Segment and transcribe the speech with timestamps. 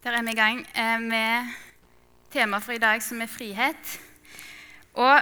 [0.00, 1.48] Der er vi i gang eh, med
[2.32, 3.90] temaet for i dag, som er frihet.
[4.96, 5.20] Og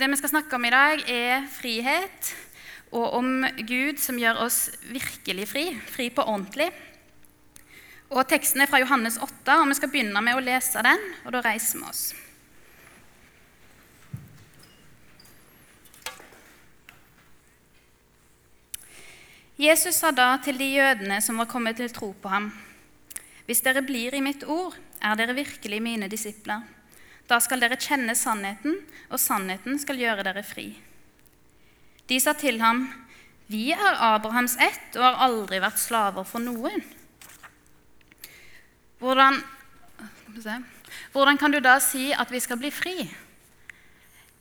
[0.00, 2.30] det vi skal snakke om i dag, er frihet,
[2.88, 6.70] og om Gud som gjør oss virkelig fri, fri på ordentlig.
[8.08, 11.06] Og Teksten er fra Johannes 8, og vi skal begynne med å lese den.
[11.26, 12.14] og Da reiser vi oss.
[19.60, 22.54] Jesus sa da til de jødene som var kommet til tro på ham.:
[23.46, 26.62] Hvis dere blir i mitt ord, er dere virkelig mine disipler.
[27.28, 28.78] Da skal dere kjenne sannheten,
[29.10, 30.72] og sannheten skal gjøre dere fri.
[32.08, 32.88] De sa til ham,
[33.52, 36.80] Vi er Abrahams ett og har aldri vært slaver for noen.
[39.02, 39.42] Hvordan,
[41.12, 42.94] hvordan kan du da si at vi skal bli fri?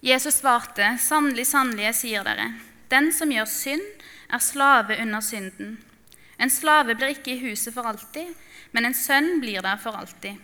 [0.01, 2.47] Jesus svarte, Sannelig, sannelig, jeg sier dere,
[2.93, 5.75] den som gjør synd, er slave under synden.
[6.39, 8.31] En slave blir ikke i huset for alltid,
[8.71, 10.39] men en sønn blir der for alltid.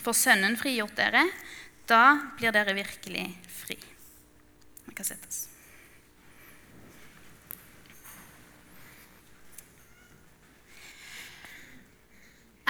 [0.00, 1.26] For Sønnen frigjort dere,
[1.88, 3.76] da blir dere virkelig fri.
[4.86, 5.48] Vi kan sette oss.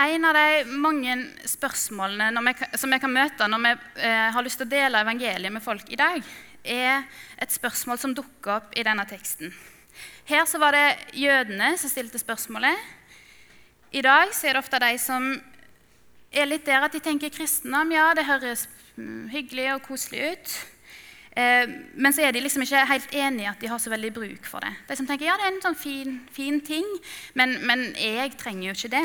[0.02, 1.14] En av de mange
[1.46, 5.52] spørsmålene vi, som vi kan møte når vi eh, har lyst til å dele evangeliet
[5.52, 6.24] med folk i dag,
[6.64, 7.04] er
[7.42, 9.52] et spørsmål som dukker opp i denne teksten.
[10.26, 12.74] Her var det jødene som stilte spørsmålet.
[13.92, 15.24] I dag så er det ofte de som
[16.32, 17.90] er litt der at de tenker kristendom.
[17.92, 18.64] Ja, det høres
[18.96, 20.52] mm, hyggelig og koselig ut.
[21.36, 24.12] Eh, men så er de liksom ikke helt enig i at de har så veldig
[24.16, 24.70] bruk for det.
[24.88, 26.88] De som tenker ja, det er en sånn fin, fin ting,
[27.36, 29.04] men, men, jeg trenger jo ikke det.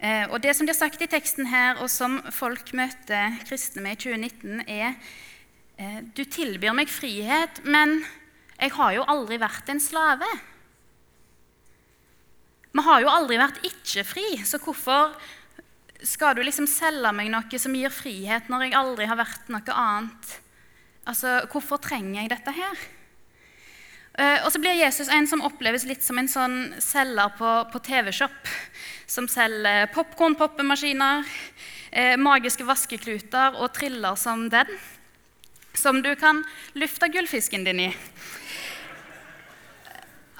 [0.00, 4.00] Eh, og Det som blir sagt i teksten her, og som folk møter kristne med
[4.00, 4.96] i 2019, er
[5.76, 8.00] eh, Du tilbyr meg frihet, men
[8.56, 10.32] jeg har jo aldri vært en slave.
[12.72, 15.12] Vi har jo aldri vært ikke-fri, så hvorfor
[16.02, 19.76] skal du liksom selge meg noe som gir frihet, når jeg aldri har vært noe
[19.76, 20.32] annet?
[21.06, 22.82] Altså, Hvorfor trenger jeg dette her?
[24.12, 27.80] Uh, og så blir Jesus en som oppleves litt som en sånn selger på, på
[27.86, 28.50] TV-shop.
[29.08, 34.68] Som selger popkorn-poppemaskiner, uh, magiske vaskekluter og triller som den.
[35.76, 36.42] Som du kan
[36.76, 37.90] lufte gullfisken din i.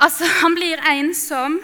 [0.03, 1.61] Altså, han blir en som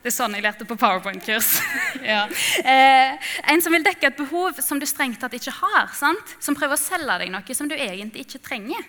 [0.00, 1.50] Det er sånn jeg lærte på powerpoint-kurs.
[2.12, 2.22] ja.
[2.64, 5.90] eh, en som vil dekke et behov som du strengt tatt ikke har.
[5.92, 6.36] Sant?
[6.40, 8.86] Som prøver å selge deg noe som du egentlig ikke trenger.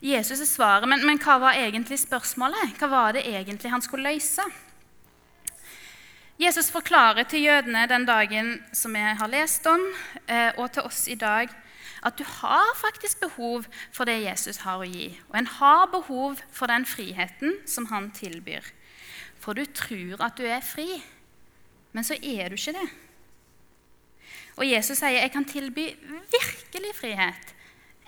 [0.00, 2.78] Jesus er svaret, men, men hva var egentlig spørsmålet?
[2.78, 4.46] Hva var det egentlig han skulle løse?
[6.38, 9.82] Jesus forklarer til jødene den dagen som vi har lest om,
[10.30, 11.50] eh, og til oss i dag,
[12.06, 15.10] at du har faktisk behov for det Jesus har å gi.
[15.28, 18.62] Og en har behov for den friheten som han tilbyr.
[19.38, 20.88] For du tror at du er fri,
[21.92, 22.88] men så er du ikke det.
[24.58, 25.86] Og Jesus sier, 'Jeg kan tilby
[26.32, 27.54] virkelig frihet.'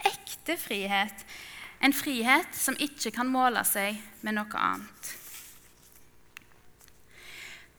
[0.00, 1.26] Ekte frihet.
[1.82, 5.10] En frihet som ikke kan måle seg med noe annet.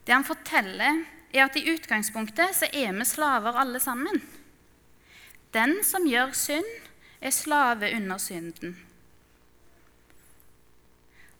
[0.05, 4.21] Det han forteller, er at i utgangspunktet så er vi slaver alle sammen.
[5.53, 6.71] Den som gjør synd,
[7.21, 8.90] er slave under synden.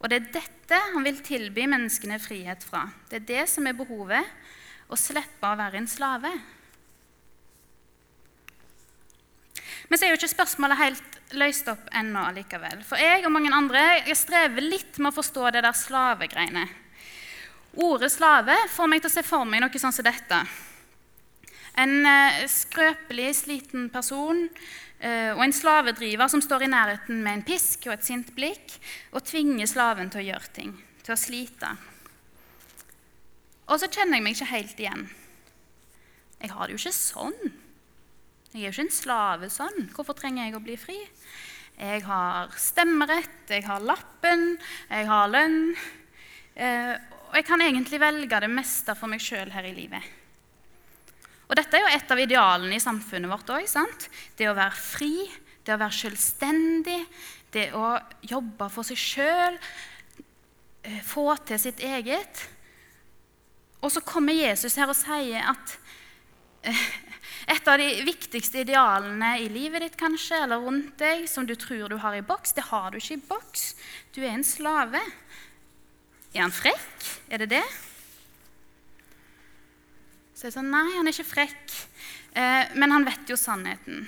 [0.02, 2.88] Og det er dette han vil tilby menneskene frihet fra.
[3.10, 4.26] Det er det som er behovet
[4.92, 6.32] å slippe å være en slave.
[9.92, 12.82] Men så er jo ikke spørsmålet helt løst opp ennå allikevel.
[12.88, 16.66] For jeg og mange andre jeg strever litt med å forstå det der slavegreiene.
[17.80, 20.42] Ordet slave får meg til å se for meg noe sånn som dette.
[21.80, 24.48] En eh, skrøpelig, sliten person
[25.02, 28.76] og en slavedriver som står i nærheten med en pisk og et sint blikk
[29.16, 31.72] og tvinger slaven til å gjøre ting, til å slite.
[33.72, 35.04] Og så kjenner jeg meg ikke helt igjen.
[36.42, 37.40] Jeg har det jo ikke sånn.
[38.52, 39.84] Jeg er jo ikke en slave sånn.
[39.96, 40.98] Hvorfor trenger jeg å bli fri?
[41.80, 44.58] Jeg har stemmerett, jeg har lappen,
[44.90, 45.62] jeg har lønn.
[46.54, 46.94] Eh,
[47.30, 50.04] og jeg kan egentlig velge det meste for meg sjøl her i livet.
[51.52, 53.66] Og Dette er jo et av idealene i samfunnet vårt òg.
[54.40, 55.28] Det å være fri,
[55.68, 57.02] det å være selvstendig,
[57.52, 59.58] det å jobbe for seg sjøl,
[60.88, 62.46] eh, få til sitt eget.
[63.84, 65.76] Og så kommer Jesus her og sier at
[66.64, 66.88] eh,
[67.52, 71.92] et av de viktigste idealene i livet ditt kanskje, eller rundt deg, som du tror
[71.92, 73.74] du har i boks, det har du ikke i boks.
[74.16, 75.04] Du er en slave.
[76.32, 77.10] Er han frekk?
[77.28, 77.66] Er det det?
[80.42, 81.74] Så jeg sa nei, han er ikke frekk,
[82.34, 84.08] eh, men han vet jo sannheten.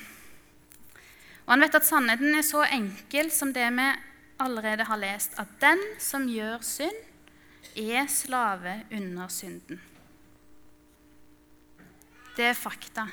[1.44, 3.86] Og han vet at sannheten er så enkel som det vi
[4.42, 6.98] allerede har lest, at den som gjør synd,
[7.78, 9.78] er slave under synden.
[12.34, 13.06] Det er fakta.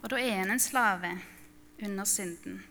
[0.00, 1.12] Og da er en en slave
[1.84, 2.62] under synden.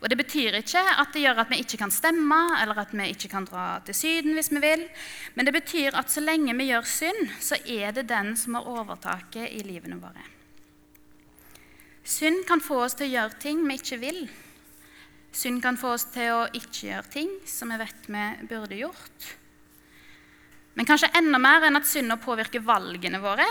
[0.00, 3.10] Og Det betyr ikke at det gjør at vi ikke kan stemme eller at vi
[3.12, 4.86] ikke kan dra til Syden hvis vi vil.
[5.34, 8.68] Men det betyr at så lenge vi gjør synd, så er det den som har
[8.68, 10.24] overtaket i livene våre.
[12.04, 14.22] Synd kan få oss til å gjøre ting vi ikke vil.
[15.32, 19.28] Synd kan få oss til å ikke gjøre ting som vi vet vi burde gjort.
[20.74, 23.46] Men kanskje enda mer enn at synda påvirker valgene våre,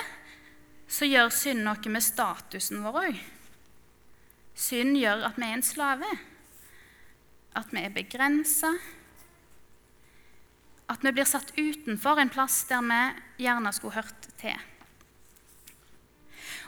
[0.89, 3.19] så gjør synd noe med statusen vår òg.
[4.59, 6.07] Synd gjør at vi er en slave,
[7.55, 8.73] at vi er begrensa,
[10.89, 14.57] at vi blir satt utenfor en plass der vi gjerne skulle hørt til.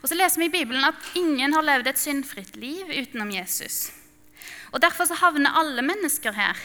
[0.01, 3.91] Og så leser vi i Bibelen at ingen har levd et syndfritt liv utenom Jesus.
[4.71, 6.57] Og Derfor så havner alle mennesker her.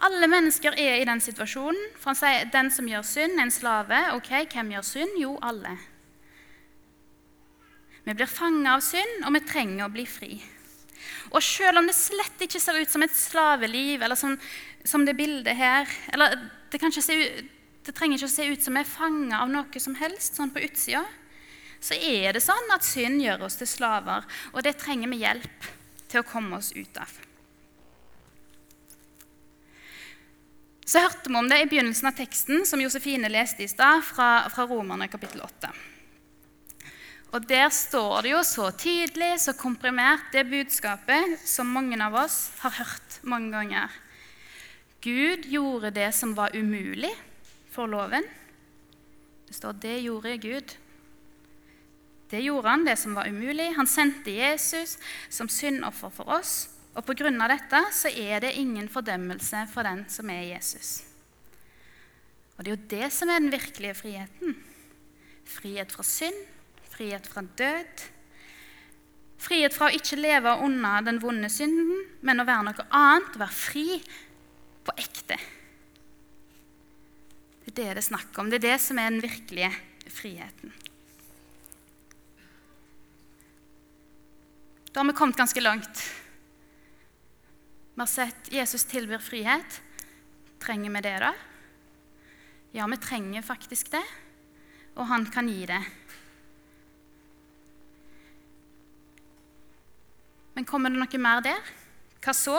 [0.00, 1.80] Alle mennesker er i den situasjonen.
[1.98, 4.02] For han sier den som gjør synd, er en slave.
[4.14, 5.16] Ok, hvem gjør synd?
[5.20, 5.74] Jo, alle.
[8.08, 10.38] Vi blir fanget av synd, og vi trenger å bli fri.
[11.28, 14.38] Og selv om det slett ikke ser ut som et slaveliv, eller som,
[14.80, 16.38] som det bildet her eller
[16.72, 17.16] det, se,
[17.84, 20.52] det, trenger ikke å se ut som vi er fanget av noe som helst sånn
[20.54, 21.04] på utsida
[21.80, 25.68] så er det sånn at synd gjør oss til slaver, og det trenger vi hjelp
[26.10, 27.12] til å komme oss ut av.
[30.88, 34.48] Så hørte vi om det i begynnelsen av teksten som Josefine leste i stad, fra,
[34.50, 35.70] fra Romerne kapittel 8.
[37.32, 42.50] Og Der står det jo så tydelig, så komprimert, det budskapet som mange av oss
[42.62, 43.92] har hørt mange ganger.
[45.04, 47.12] Gud gjorde det som var umulig
[47.70, 48.24] for loven.
[49.46, 50.76] Det står 'det gjorde Gud'.
[52.30, 53.76] Det gjorde han, det som var umulig.
[53.76, 54.98] Han sendte Jesus
[55.30, 56.68] som syndoffer for oss.
[56.94, 57.30] Og pga.
[57.48, 61.04] dette så er det ingen fordømmelse for den som er Jesus.
[62.56, 64.56] Og det er jo det som er den virkelige friheten.
[65.44, 66.34] Frihet fra synd,
[66.98, 68.06] frihet fra død.
[69.38, 73.54] Frihet fra å ikke leve under den vonde synden, men å være noe annet, være
[73.54, 73.86] fri
[74.86, 75.38] på ekte.
[77.68, 78.50] Det er det det er snakk om.
[78.50, 79.70] Det er det som er den virkelige
[80.10, 80.72] friheten.
[84.88, 86.00] Da har vi kommet ganske langt.
[87.94, 89.78] Vi har sett Jesus tilbyr frihet.
[90.58, 91.30] Trenger vi det, da?
[92.74, 94.02] Ja, vi trenger faktisk det,
[94.96, 95.82] og han kan gi det.
[100.58, 101.66] Men kommer det noe mer der?
[102.18, 102.58] Hva så?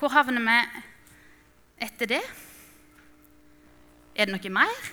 [0.00, 0.84] Hvor havner vi
[1.84, 2.22] etter det?
[4.16, 4.86] Er det noe mer?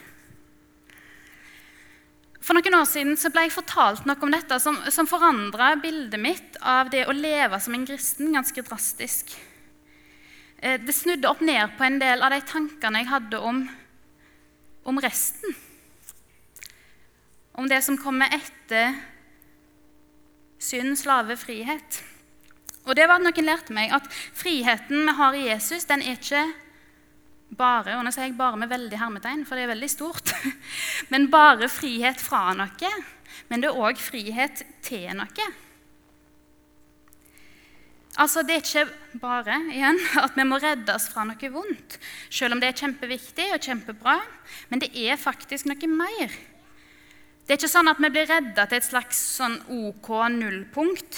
[2.43, 6.59] For noen år siden ble jeg fortalt noe om dette som, som forandra bildet mitt
[6.59, 9.31] av det å leve som en kristen ganske drastisk.
[10.59, 13.63] Eh, det snudde opp ned på en del av de tankene jeg hadde om,
[14.83, 15.55] om resten.
[17.55, 18.91] Om det som kommer etter
[20.63, 22.01] synd, slave, frihet.
[22.83, 26.17] Og det var at Noen lærte meg at friheten vi har i Jesus, den er
[26.17, 26.43] ikke
[27.57, 30.33] bare, og nå sier jeg bare med veldig hermetegn, for det er veldig stort,
[31.11, 32.93] men bare frihet fra noe.
[33.49, 35.51] Men det er òg frihet til noe.
[38.13, 41.99] Altså, Det er ikke bare igjen, at vi må reddes fra noe vondt,
[42.29, 44.19] selv om det er kjempeviktig og kjempebra,
[44.69, 46.35] men det er faktisk noe mer.
[47.43, 51.17] Det er ikke sånn at vi blir redda til et slags sånn OK nullpunkt,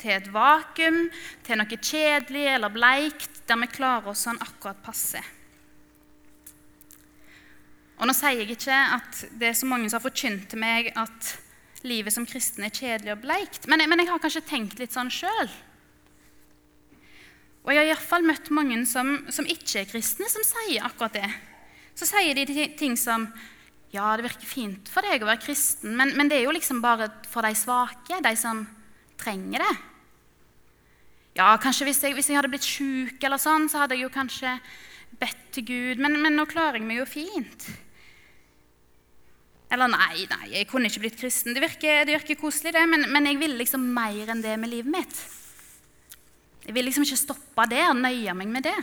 [0.00, 1.08] til et vakuum,
[1.44, 5.20] til noe kjedelig eller bleikt, der vi klarer oss sånn akkurat passe.
[7.98, 10.92] Og nå sier jeg ikke at det er så mange som har forkynt til meg
[10.96, 11.34] at
[11.86, 15.10] livet som kristen er kjedelig og bleikt, men men jeg har kanskje tenkt litt sånn
[15.10, 15.50] sjøl.
[17.66, 21.28] Og jeg har iallfall møtt mange som, som, ikke er kristne, som sier akkurat det.
[21.98, 23.26] Så sier de ting som
[23.94, 26.82] Ja, det virker fint for deg å være kristen, men, men det er jo liksom
[26.84, 28.66] bare for de svake, de som
[29.20, 29.74] trenger det.
[31.38, 34.12] Ja, kanskje hvis jeg, hvis jeg hadde blitt sjuk eller sånn, så hadde jeg jo
[34.12, 34.56] kanskje
[35.18, 37.68] bedt til Gud, men, men nå klarer jeg meg jo fint.
[39.72, 41.54] Eller nei, nei, jeg kunne ikke blitt kristen.
[41.56, 44.72] Det virker, det virker koselig, det, men, men, jeg ville liksom mer enn det med
[44.72, 45.24] livet mitt.
[46.66, 48.76] Jeg vil liksom ikke stoppe der og nøye meg med det.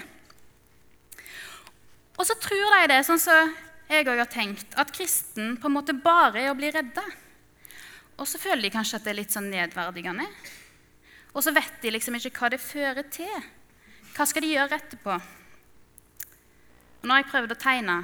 [2.15, 5.69] Og så tror de det, sånn som så jeg òg har tenkt, at kristen på
[5.69, 7.03] en måte bare er å bli redda.
[8.17, 10.25] Og så føler de kanskje at det er litt sånn nedverdigende.
[11.35, 13.47] Og så vet de liksom ikke hva det fører til.
[14.15, 15.17] Hva skal de gjøre etterpå?
[17.01, 18.03] Og nå har jeg prøvd å tegne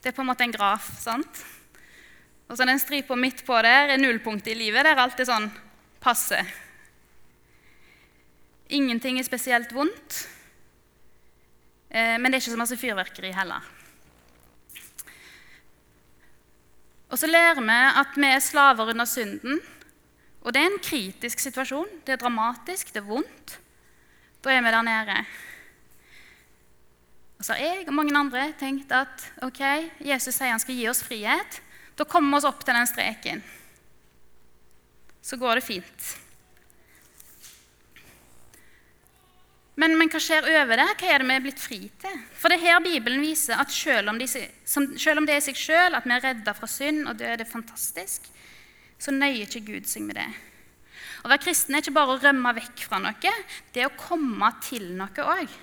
[0.00, 0.86] Det er på en måte en graf.
[1.02, 1.42] sant?
[2.48, 5.50] Og så den stripa midt på der er nullpunktet i livet, der alt er sånn
[6.00, 6.40] passe.
[8.70, 10.39] ingenting er spesielt vondt.
[11.90, 13.66] Eh, men det er ikke så masse fyrverkeri heller.
[17.10, 19.58] Og så lærer vi at vi er slaver under synden.
[20.40, 21.88] Og det er en kritisk situasjon.
[22.06, 23.58] Det er dramatisk, det er vondt.
[24.44, 25.16] Da er vi der nede.
[27.38, 29.60] Og så har jeg og mange andre tenkt at ok,
[30.04, 31.60] Jesus sier han skal gi oss frihet.
[31.98, 33.42] Da kommer vi oss opp til den streken.
[35.24, 36.10] Så går det fint.
[39.80, 40.88] Men, men, hva skjer over det?
[41.00, 42.18] Hva er det vi er blitt fri til?
[42.36, 45.56] For det er her Bibelen viser at selv om, de, selv om det er seg
[45.56, 48.28] selv at vi er redda fra synd, og det er fantastisk,
[49.00, 50.28] så nøyer ikke Gud seg med det.
[51.24, 53.34] Å være kristen er ikke bare å rømme vekk fra noe,
[53.72, 55.58] det er å komme til noe òg.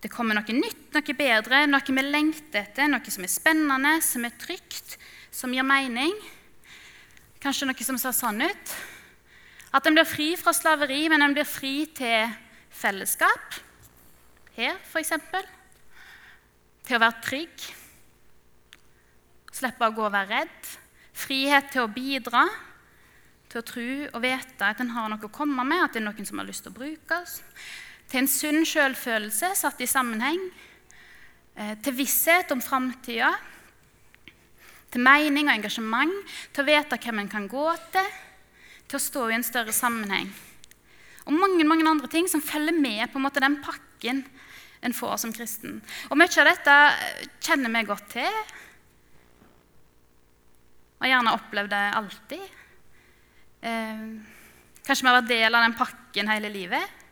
[0.00, 4.24] Det kommer noe nytt, noe bedre, noe vi lengter etter, noe som er spennende, som
[4.24, 4.96] er trygt,
[5.34, 6.16] som gir mening.
[7.44, 8.76] Kanskje noe som ser sånn ut.
[9.76, 12.30] At en blir fri fra slaveri, men en blir fri til
[12.72, 13.58] fellesskap.
[14.56, 15.12] Her, f.eks.
[16.86, 17.66] Til å være trygg.
[19.52, 20.70] Slippe å gå og være redd.
[21.16, 22.46] Frihet til å bidra.
[23.52, 26.08] Til å tro og vite at en har noe å komme med, at det er
[26.08, 27.42] noen som har lyst til å bruke oss.
[28.08, 30.40] Til en sunn selvfølelse satt i sammenheng.
[31.56, 33.34] Eh, til visshet om framtida.
[34.92, 36.16] Til mening og engasjement.
[36.54, 38.14] Til å vite hvem en kan gå til
[38.86, 40.28] til å stå i en større sammenheng.
[41.26, 44.22] Og mange mange andre ting som følger med på en måte den pakken
[44.86, 45.80] en får som kristen.
[46.10, 46.76] Og Mye av dette
[47.42, 48.38] kjenner vi godt til.
[51.00, 52.44] Og gjerne opplevd det alltid.
[53.66, 54.04] Eh,
[54.86, 57.02] kanskje vi har vært del av den pakken hele livet.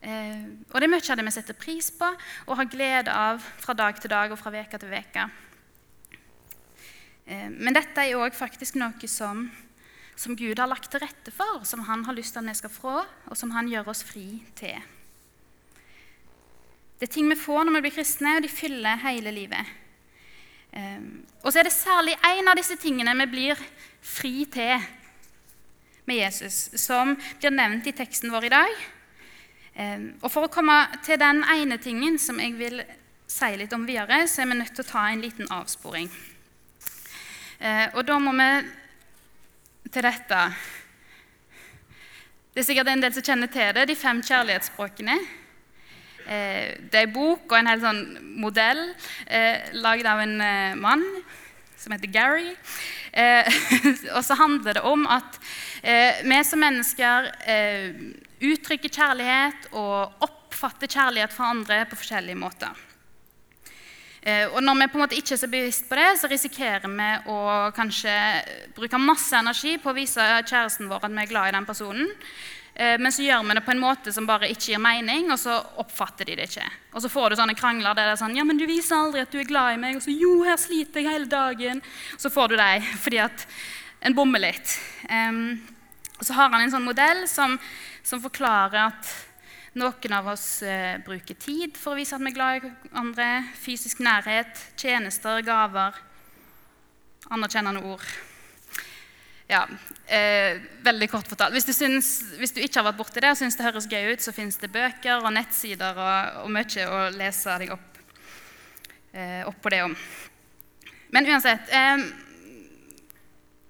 [0.00, 2.08] Eh, og det er mye av det vi setter pris på
[2.46, 5.28] og har glede av fra dag til dag og fra uke til uke.
[7.26, 9.48] Eh, men dette er òg faktisk noe som
[10.16, 12.72] som Gud har lagt til rette for, som han har lyst til at vi skal
[12.72, 14.76] få, og som han gjør oss fri til.
[16.96, 19.74] Det er ting vi får når vi blir kristne, og de fyller hele livet.
[20.76, 23.60] Um, og så er det særlig én av disse tingene vi blir
[24.04, 24.80] fri til
[26.08, 28.80] med Jesus, som blir nevnt i teksten vår i dag.
[29.76, 32.80] Um, og For å komme til den ene tingen som jeg vil
[33.28, 36.08] si litt om videre, så er vi nødt til å ta en liten avsporing.
[37.60, 38.50] Uh, og da må vi
[39.96, 40.40] til dette.
[42.52, 45.16] Det er sikkert en del som kjenner til det, de fem kjærlighetsspråkene.
[46.26, 48.02] Eh, det er en bok og en hel sånn
[48.42, 48.82] modell
[49.24, 51.04] eh, lagd av en eh, mann
[51.80, 52.52] som heter Gary.
[53.12, 53.48] Eh,
[54.16, 55.38] og så handler det om at
[55.80, 57.30] eh, vi som mennesker
[58.44, 62.85] uttrykker kjærlighet og oppfatter kjærlighet fra andre på forskjellige måter.
[64.26, 66.90] Eh, og når vi på en måte ikke er så bevisst på det, så risikerer
[66.90, 67.38] vi å
[67.76, 68.14] kanskje
[68.74, 72.08] bruke masse energi på å vise kjæresten vår at vi er glad i den personen.
[72.74, 75.38] Eh, men så gjør vi det på en måte som bare ikke gir mening, og
[75.38, 76.66] så oppfatter de det ikke.
[76.92, 79.22] Og så får du sånne krangler der det er sånn Ja, men du viser aldri
[79.22, 80.00] at du er glad i meg.
[80.00, 81.84] Og så Jo, her sliter jeg hele dagen.
[82.18, 83.46] Så får du dem fordi at
[84.02, 84.74] en bommer litt.
[85.06, 85.62] Um,
[86.18, 87.54] så har han en sånn modell som,
[88.02, 89.14] som forklarer at
[89.76, 93.28] noen av oss eh, bruker tid for å vise at vi er glad i andre.
[93.60, 95.98] Fysisk nærhet, tjenester, gaver.
[97.32, 98.04] Anerkjennende ord.
[99.46, 99.62] Ja,
[100.10, 101.54] eh, veldig kort fortalt.
[101.54, 102.08] Hvis du, syns,
[102.40, 104.58] hvis du, ikke har vært borti det og syns det høres gøy ut, så fins
[104.58, 108.00] det bøker og nettsider og, og mye å lese deg opp,
[109.12, 109.94] eh, opp på det om.
[111.14, 112.02] Men uansett eh,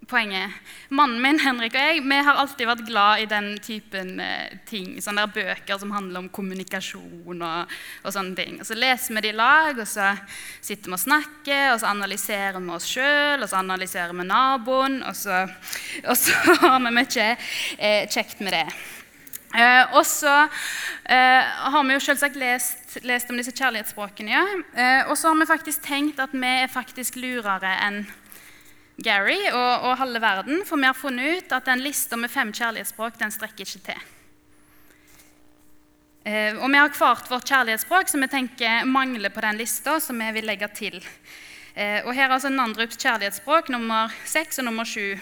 [0.06, 0.50] poenget.
[0.88, 4.96] Mannen min Henrik og jeg vi har alltid vært glad i den typen eh, ting.
[5.02, 8.60] Sånne der bøker som handler om kommunikasjon og, og sånne ting.
[8.62, 10.12] Og Så leser vi det i lag, og så
[10.60, 15.00] sitter vi og snakker, og så analyserer vi oss sjøl, og så analyserer vi naboen,
[15.06, 15.46] og så,
[16.04, 18.68] og så har vi mye eh, kjekt med det.
[19.56, 20.34] Eh, og så
[21.08, 24.34] eh, har vi jo selvsagt lest, lest om disse kjærlighetsspråkene.
[24.34, 24.44] Ja.
[24.74, 28.04] Eh, og så har vi faktisk tenkt at vi er faktisk lurere enn
[28.96, 32.52] Gary og, og, halve verden, for vi har funnet ut at den lista med fem
[32.56, 34.04] kjærlighetsspråk den strekker ikke til.
[36.26, 40.18] Eh, og vi har hvert vårt kjærlighetsspråk som vi tenker mangler på den lista, som
[40.18, 40.96] vi vil legge til.
[41.76, 45.12] Eh, og Her er altså Nandrups kjærlighetsspråk nummer seks og nummer sju.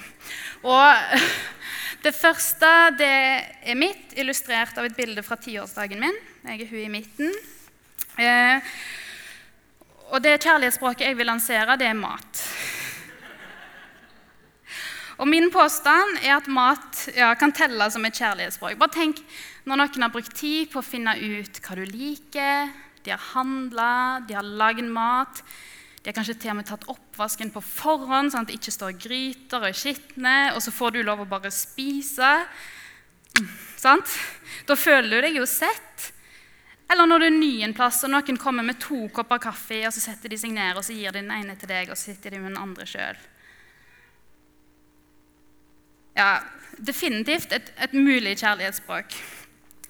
[0.63, 1.19] Og
[2.07, 6.23] det første det er mitt, illustrert av et bilde fra tiårsdagen min.
[6.47, 7.35] Jeg er hun i midten.
[8.23, 8.73] Eh,
[10.15, 12.47] og det kjærlighetsspråket jeg vil lansere, det er mat.
[15.19, 18.79] Og Min påstand er at mat ja, kan telle som et kjærlighetsspråk.
[18.81, 19.21] Bare tenk
[19.65, 22.73] når noen har brukt tid på å finne ut hva du liker.
[23.05, 25.43] De har handla, de har lagd mat.
[26.03, 28.97] De har kanskje til og med tatt oppvasken på forhånd, sånn at det ikke står
[29.01, 30.37] gryter og er skitne.
[30.57, 32.33] Og så får du lov å bare spise.
[33.81, 34.19] Sant?
[34.69, 36.11] Da føler du deg jo sett.
[36.91, 39.95] Eller når du er ny en plass, og noen kommer med to kopper kaffe, og
[39.97, 42.13] så setter de seg ned og så gir de den ene til deg, og så
[42.13, 43.17] sitter de med den andre sjøl.
[46.15, 46.39] Ja,
[46.79, 49.15] definitivt et, et mulig kjærlighetsspråk.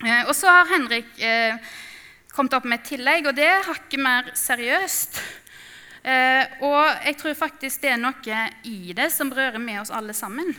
[0.04, 1.56] Eh, og så har Henrik eh,
[2.32, 5.20] kommet opp med et tillegg, og det er hakket mer seriøst.
[6.04, 10.16] Eh, og jeg tror faktisk det er noe i det som rører med oss alle
[10.16, 10.50] sammen.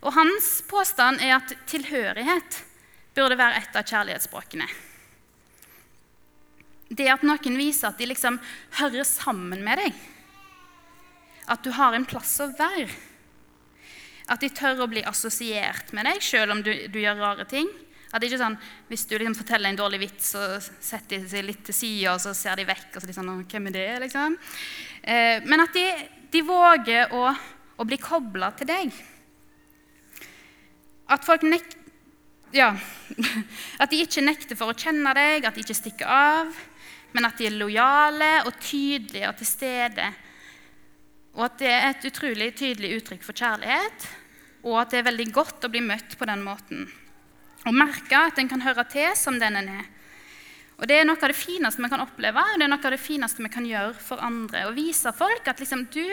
[0.00, 2.60] Og hans påstand er at tilhørighet
[3.16, 4.68] burde være et av kjærlighetsspråkene.
[6.88, 8.36] Det at noen viser at de liksom
[8.78, 9.96] hører sammen med deg.
[11.52, 12.88] At du har en plass å være.
[14.26, 17.68] At de tør å bli assosiert med deg selv om du, du gjør rare ting.
[18.10, 21.30] At det ikke er sånn, Hvis du liksom forteller en dårlig vits, så setter de
[21.30, 22.94] seg litt til sida, og så ser de vekk.
[22.94, 24.38] og så de sånn, hvem er det, liksom?
[25.02, 25.84] Eh, men at de,
[26.32, 27.26] de våger å,
[27.76, 28.94] å bli kobla til deg.
[31.12, 31.76] At folk nek
[32.54, 32.70] ja,
[33.82, 36.54] at de ikke nekter for å kjenne deg, at de ikke stikker av,
[37.12, 40.08] men at de er lojale og tydelige og til stede.
[41.36, 44.06] Og at det er et utrolig tydelig uttrykk for kjærlighet,
[44.64, 46.86] og at det er veldig godt å bli møtt på den måten.
[47.66, 49.84] Og merke at en kan høre til som den en er.
[50.76, 52.92] Og Det er noe av det fineste vi kan oppleve, og det er noe av
[52.92, 54.66] det fineste vi kan gjøre for andre.
[54.68, 56.04] Å vise folk at liksom, du,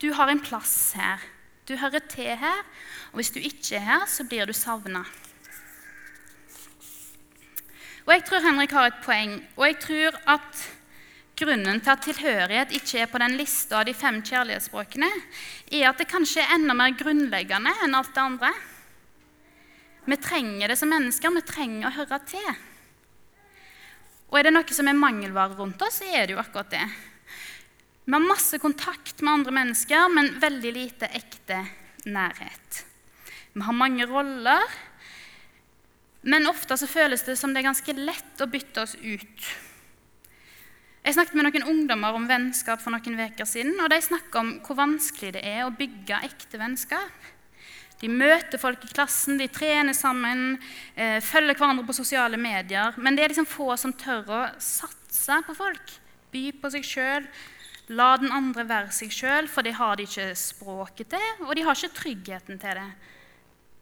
[0.00, 1.24] du har en plass her.
[1.68, 2.62] Du hører til her,
[3.12, 5.04] og hvis du ikke er her, så blir du savna.
[8.06, 10.64] Og jeg tror Henrik har et poeng, og jeg tror at
[11.40, 15.08] grunnen til at tilhørighet ikke er på den lista av de fem kjærlighetsspråkene,
[15.72, 18.52] er at det kanskje er enda mer grunnleggende enn alt det andre.
[20.04, 21.32] Vi trenger det som mennesker.
[21.36, 22.50] Vi trenger å høre til.
[24.30, 26.84] Og er det noe som er mangelvare rundt oss, så er det jo akkurat det.
[28.04, 31.60] Vi har masse kontakt med andre mennesker, men veldig lite ekte
[32.10, 32.84] nærhet.
[33.52, 34.62] Vi har mange roller,
[36.22, 39.50] men ofte så føles det som det er ganske lett å bytte oss ut.
[41.00, 44.50] Jeg snakket med noen ungdommer om vennskap for noen uker siden, og de snakket om
[44.66, 47.30] hvor vanskelig det er å bygge ekte vennskap.
[48.00, 50.58] De møter folk i klassen, de trener sammen,
[50.96, 52.94] eh, følger hverandre på sosiale medier.
[52.96, 55.96] Men det er liksom få som tør å satse på folk.
[56.32, 57.26] By på seg sjøl,
[57.90, 61.64] La den andre være seg sjøl, for det har de ikke språket til, og de
[61.66, 62.86] har ikke tryggheten til det.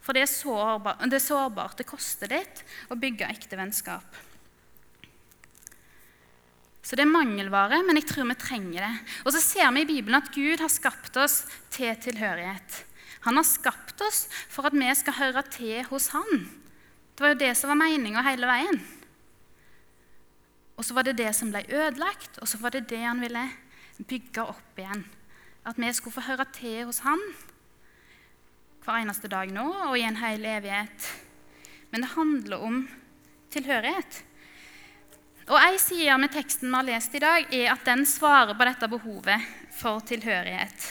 [0.01, 1.77] For det er, sårbar, det er sårbart.
[1.77, 4.17] Det koster litt å bygge ekte vennskap.
[6.89, 8.93] Så det er mangelvare, men jeg tror vi trenger det.
[9.29, 11.43] Og så ser vi i Bibelen at Gud har skapt oss
[11.75, 12.79] til tilhørighet.
[13.27, 16.47] Han har skapt oss for at vi skal høre til hos Han.
[17.13, 18.81] Det var jo det som var meninga hele veien.
[20.79, 23.43] Og så var det det som ble ødelagt, og så var det det han ville
[24.09, 25.03] bygge opp igjen.
[25.69, 27.21] At vi skulle få høre til hos Han
[28.87, 31.11] hver eneste dag nå og i en hel evighet.
[31.91, 32.79] Men det handler om
[33.53, 34.23] tilhørighet.
[35.49, 38.67] Og Ei side med teksten vi har lest i dag, er at den svarer på
[38.69, 40.91] dette behovet for tilhørighet.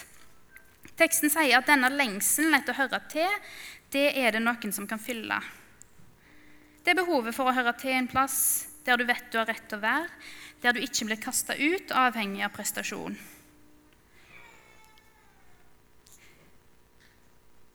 [0.97, 3.35] Teksten sier at denne lengselen etter å høre til,
[3.93, 5.37] det er det noen som kan fylle.
[6.81, 8.39] Det er behovet for å høre til en plass
[8.87, 10.09] der du vet du har rett til å være,
[10.63, 13.17] der du ikke blir kasta ut avhengig av prestasjon.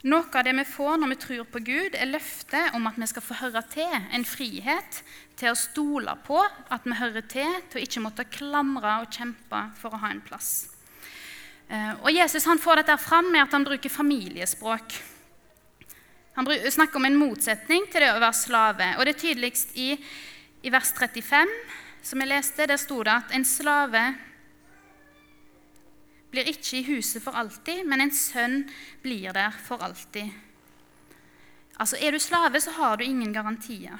[0.03, 3.07] Noe av det vi får når vi tror på Gud, er løftet om at vi
[3.07, 3.93] skal få høre til.
[4.11, 4.99] En frihet
[5.39, 9.61] til å stole på at vi hører til, til å ikke måtte klamre og kjempe
[9.79, 10.51] for å ha en plass.
[11.71, 14.99] Eh, og Jesus han får dette fram med at han bruker familiespråk.
[16.35, 18.91] Han snakker om en motsetning til det å være slave.
[18.97, 19.93] og Det er tydeligst i,
[20.67, 21.55] i vers 35
[22.03, 24.03] som jeg leste, der sto det at en slave
[26.33, 28.63] blir ikke i huset for alltid, men en sønn
[29.05, 30.33] blir der for alltid.
[31.79, 33.99] Altså, Er du slave, så har du ingen garantier.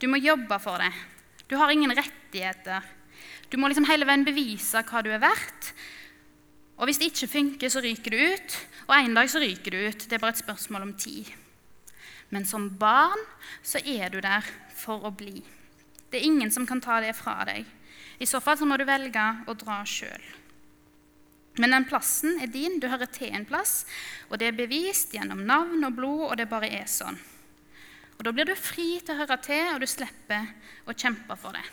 [0.00, 0.92] Du må jobbe for det.
[1.48, 2.82] Du har ingen rettigheter.
[3.50, 5.72] Du må liksom hele veien bevise hva du er verdt.
[6.76, 8.56] Og hvis det ikke funker, så ryker du ut.
[8.88, 10.06] Og en dag så ryker du ut.
[10.08, 11.30] Det er bare et spørsmål om tid.
[12.30, 13.20] Men som barn
[13.62, 14.42] så er du der
[14.74, 15.38] for å bli.
[16.10, 17.66] Det er ingen som kan ta det fra deg.
[18.18, 20.22] I så fall så må du velge å dra sjøl.
[21.60, 23.84] Men den plassen er din, du hører til en plass,
[24.28, 27.18] og det er bevist gjennom navn og blod, og det bare er sånn.
[28.18, 30.50] Og Da blir du fri til å høre til, og du slipper
[30.86, 31.64] å kjempe for det.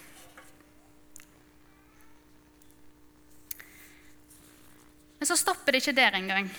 [5.22, 6.50] Men så stopper det ikke der engang.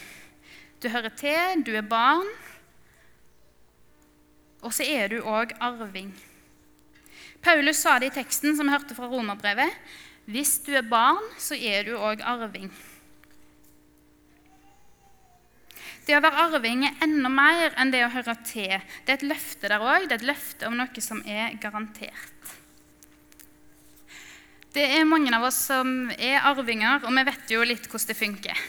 [0.83, 2.29] Du hører til, du er barn,
[4.63, 6.13] og så er du òg arving.
[7.43, 9.75] Paulus sa det i teksten som vi hørte fra romerbrevet.
[10.31, 12.71] Hvis du er barn, så er du òg arving.
[16.03, 18.75] Det å være arving er enda mer enn det å høre til.
[19.07, 20.09] Det er et løfte der òg.
[20.09, 22.57] Det er et løfte om noe som er garantert.
[24.73, 28.19] Det er mange av oss som er arvinger, og vi vet jo litt hvordan det
[28.19, 28.63] funker.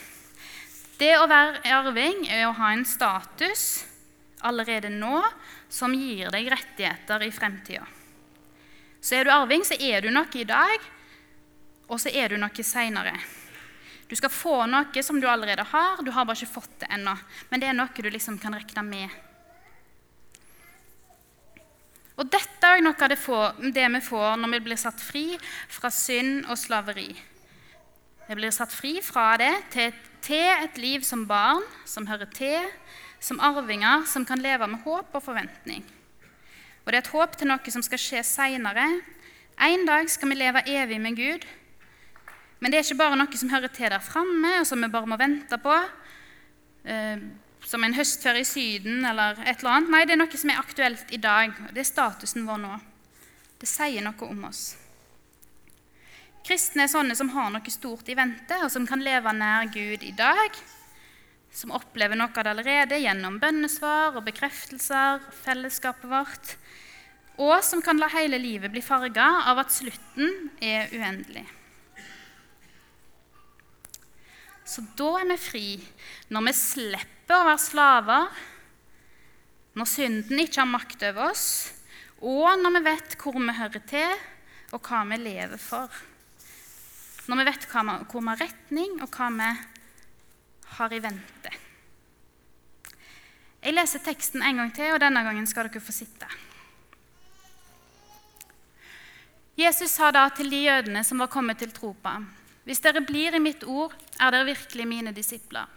[0.99, 3.85] Det å være arving er å ha en status
[4.43, 5.23] allerede nå
[5.71, 7.87] som gir deg rettigheter i fremtida.
[9.03, 10.83] Så er du arving, så er du noe i dag,
[11.89, 13.15] og så er du noe seinere.
[14.09, 17.15] Du skal få noe som du allerede har, du har bare ikke fått det ennå.
[17.49, 19.21] Men det er noe du liksom kan regne med.
[22.13, 23.19] Og dette er noe av det,
[23.73, 25.25] det vi får når vi blir satt fri
[25.71, 27.09] fra synd og slaveri.
[28.27, 32.69] Vi blir satt fri fra det til, til et liv som barn, som hører til,
[33.23, 35.83] som arvinger, som kan leve med håp og forventning.
[36.83, 38.85] Og det er et håp til noe som skal skje seinere.
[39.63, 41.45] En dag skal vi leve evig med Gud.
[42.63, 45.09] Men det er ikke bare noe som hører til der framme, og som vi bare
[45.11, 45.73] må vente på.
[46.87, 47.25] Eh,
[47.67, 49.91] som en høstferie i Syden eller et eller annet.
[49.91, 51.51] Nei, det er noe som er aktuelt i dag.
[51.75, 52.77] Det er statusen vår nå.
[53.59, 54.63] Det sier noe om oss.
[56.43, 60.03] Kristne er sånne som har noe stort i vente, og som kan leve nær Gud
[60.03, 60.55] i dag.
[61.53, 66.55] Som opplever noe av det allerede gjennom bønnesvar og bekreftelser, fellesskapet vårt
[67.41, 71.45] og som kan la hele livet bli farga av at slutten er uendelig.
[74.65, 75.67] Så da er vi fri
[76.31, 78.43] når vi slipper å være slaver,
[79.73, 81.47] når synden ikke har makt over oss,
[82.23, 84.15] og når vi vet hvor vi hører til,
[84.73, 85.91] og hva vi lever for.
[87.27, 89.51] Når vi vet hvor vi har retning, og hva vi
[90.77, 91.53] har i vente.
[93.63, 96.27] Jeg leser teksten en gang til, og denne gangen skal dere få sitte.
[99.55, 102.25] Jesus sa da til de jødene som var kommet til tro på ham,
[102.63, 105.67] hvis dere blir i mitt ord, er dere virkelig mine disipler.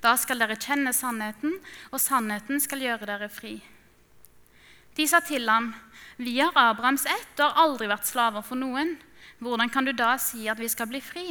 [0.00, 1.58] Da skal dere kjenne sannheten,
[1.90, 3.58] og sannheten skal gjøre dere fri.
[4.96, 5.72] De sa til ham,
[6.16, 8.96] vi har Abrahams ett og har aldri vært slaver for noen.
[9.40, 11.28] Hvordan kan du da si at vi skal bli fri?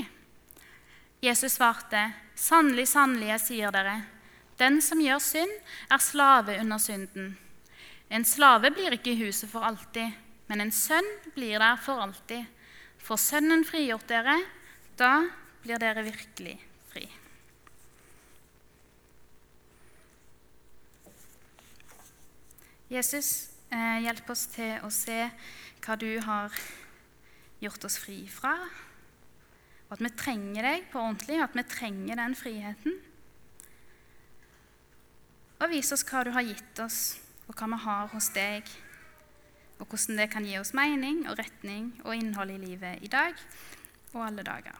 [1.21, 3.99] Jesus svarte, sannelig, sannelig, jeg sier dere,
[4.59, 5.59] den som gjør synd,
[5.91, 7.35] er slave under synden.
[8.09, 10.15] En slave blir ikke i huset for alltid
[10.49, 12.47] men en sønn blir der for alltid.
[12.99, 14.35] For Sønnen frigjort dere,
[14.99, 15.13] da
[15.63, 16.55] blir dere virkelig
[16.91, 17.05] fri.
[22.89, 25.29] Jesus, eh, hjelp oss til å se
[25.85, 26.55] hva du har
[27.61, 28.55] gjort oss fri fra.
[29.89, 32.99] Og at vi trenger deg på ordentlig, og at vi trenger den friheten.
[35.59, 38.69] Og vis oss hva du har gitt oss, og hva vi har hos deg
[39.79, 43.37] og hvordan det kan gi oss mening og retning og innhold i livet i dag
[44.13, 44.79] og alle dager.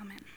[0.00, 0.35] Amen.